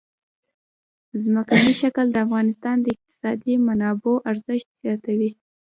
[1.23, 5.31] ځمکنی شکل د افغانستان د اقتصادي منابعو ارزښت زیاتوي.